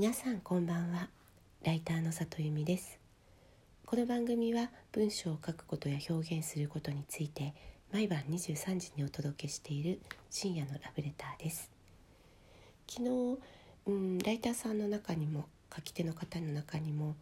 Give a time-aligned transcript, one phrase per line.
[0.00, 1.10] 皆さんこんばんは。
[1.62, 2.98] ライターの里由美です。
[3.84, 7.52] この番組は文章を書くことや表現することについて
[7.92, 10.00] 毎晩23時にお届けしている
[10.30, 11.70] 深夜のラブレターです。
[12.88, 13.38] 昨日、
[13.88, 15.44] うん、ライターさんの中にも
[15.76, 17.14] 書き手の方の中にも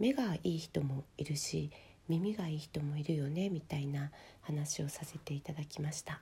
[0.00, 1.70] 目がいい人もいるし
[2.08, 4.10] 耳がいい人もいるよねみたいな
[4.42, 6.20] 話をさせていただきました。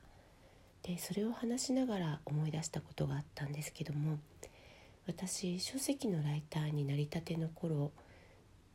[0.82, 4.18] でそれを話しながら思い出したことがあったんですけども
[5.06, 7.92] 私書籍のライターになりたての頃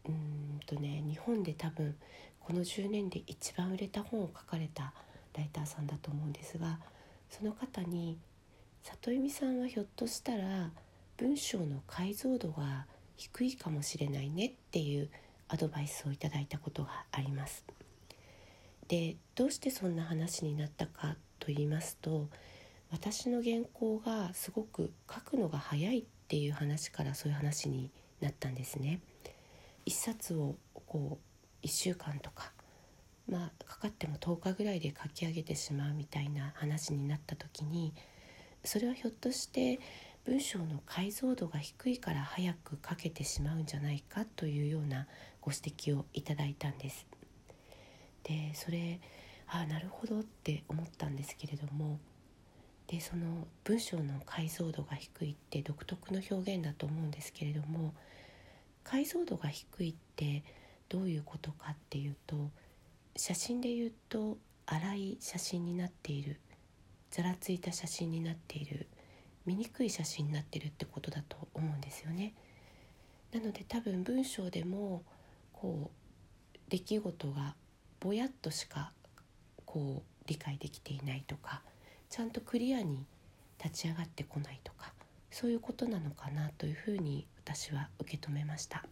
[0.06, 1.96] うんとね日本で多分
[2.40, 4.94] この10年で一番売れた本を書かれた
[5.36, 6.80] ライターさんだと思うんですが
[7.30, 8.18] その方に
[8.84, 10.72] 「里由美さんはひょっとしたら
[11.18, 12.88] 文章の解像度が
[13.18, 15.10] 低いかもしれないね」っていう
[15.50, 17.66] アドバイスをいただいたことがあります。
[18.88, 22.30] でどうしてそんな話になったかと言いますと
[22.90, 29.00] 私の原稿がすごく書くのが早いっっていう話からそういう話になったんですね。
[29.86, 31.20] 一冊をこ
[31.64, 32.52] う1週間とか
[33.30, 37.94] まあかかっても10日ぐらいで書き上げてしまうみたいな話になった時に
[38.66, 39.80] それはひょっとして
[40.26, 45.08] 文章の解像度が低いから早く書けてしまうんじゃないかというような
[45.40, 47.08] ご指摘をいただいたんです。
[48.24, 49.00] でそれ
[49.48, 52.02] ああなるほどって思ったんですけれども
[52.88, 57.94] でその文章の解像度が低いって独特の表現だと思うんですけれども
[58.84, 60.44] 解像度が低いって
[60.88, 62.50] どういうことかっていうと
[63.18, 66.40] 写真で言うと粗い写真になっている
[67.12, 68.88] ざらついた写真になっている
[69.46, 72.34] 見にくい写真になってるってことだと思うんですよね。
[73.32, 75.04] なので多分文章でも
[75.54, 75.90] こ
[76.56, 77.56] う出来事が
[78.00, 78.92] ぼやっとしか
[79.66, 81.62] こう理解できていないとか
[82.10, 83.06] ちゃんとクリアに
[83.64, 84.94] 立ち上がってこないとか
[85.32, 88.86] そういうことなのかなというふうに私は受け止めました。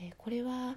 [0.00, 0.76] えー、これは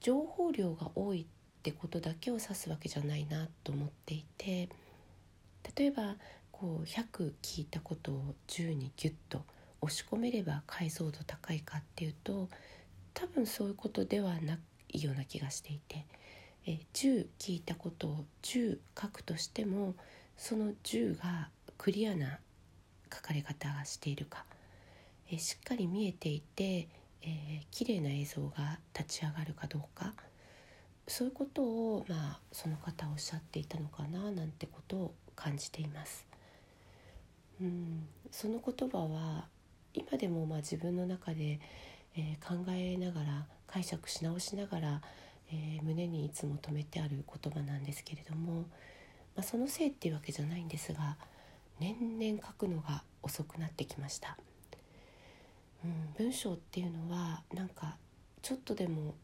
[0.00, 1.26] 情報量が多いっ
[1.62, 4.68] てことだけを指すわけじゃないなと思っていて
[5.76, 6.16] 例えば
[6.52, 9.44] こう100聞いたことを10にギュッと
[9.80, 12.48] 押し込めれば解像度高いかっていうと
[13.14, 14.58] 多分そういうことではな
[14.92, 16.06] いような気がしていて
[16.66, 19.94] え10聞いたことを10書くとしても
[20.38, 22.38] その10がクリアな
[23.12, 24.44] 書かれ方がしているか、
[25.30, 26.88] えしっかり見えていて、
[27.22, 30.14] えー、綺麗な映像が立ち上がるかどうか
[31.08, 36.26] そういうことを、まあ、その方おっしゃっていたのかななんてことを感じています。
[37.60, 39.46] うんその言葉は
[39.94, 41.58] 今でもまあ自分の中で、
[42.16, 45.02] えー、考えながら解釈し直しながら、
[45.50, 48.66] えー、胸にいつも留めてある言葉なんですけれども
[49.38, 51.16] まあ、そのせいっていうわけじゃないんですが
[51.78, 54.36] 年々書くのが遅くなってきました、
[55.84, 57.96] うん、文章っていうのはなんか
[58.42, 59.14] ちょっとでも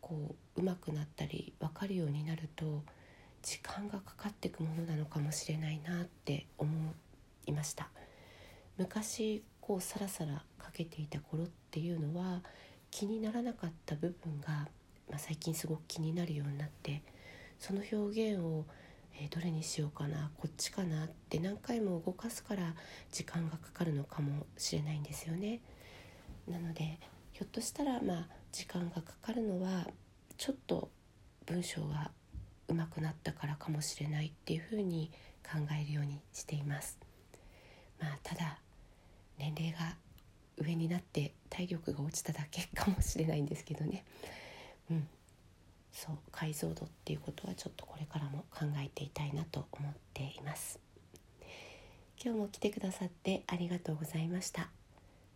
[0.00, 2.84] こう上手くなったり分かるようになると
[3.42, 6.70] 時間がかかっていくものなのかもしれないなって思
[7.46, 7.88] いました。
[8.78, 12.42] 昔こうサラサラ書けていた頃っていうのは
[12.92, 14.68] 気にならなかった部分が、
[15.10, 17.02] まあ、最近すごく気になるようになって
[17.58, 18.64] その表現を
[19.20, 22.74] えー、どれにしようかなこっちかなって何回も動かすから
[23.12, 25.60] 時間がかかるのかもしれないんですよね。
[26.48, 26.98] なので
[27.32, 29.86] ひょっとしたらまあ時間がかかるのは
[30.36, 30.90] ちょっと
[31.46, 32.10] 文章が
[32.68, 35.10] 上手くなったからかもしれないっていうふうに
[35.44, 36.98] 考えるようにしています。
[38.00, 38.58] まあ、ただ
[39.38, 39.96] 年齢が
[40.56, 44.04] 上になって体力が落ちただけかもしれないんですけどね。
[44.90, 45.08] うん
[45.94, 50.80] そう解像度っていうことはちょっとこれからも考えていたいなと思っています。
[52.22, 54.68] 今日も来てくださってありがとうございました。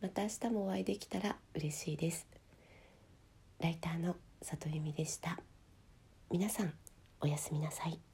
[0.03, 2.27] また明日もお会いできたら嬉しいです。
[3.61, 5.39] ライターの里由美でした。
[6.31, 6.73] 皆さん
[7.21, 8.08] おやすみなさい。